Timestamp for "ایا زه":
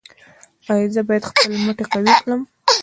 0.71-1.01